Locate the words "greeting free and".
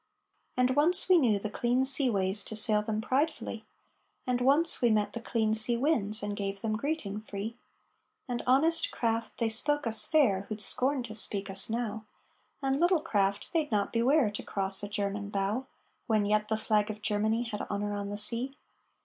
6.75-8.41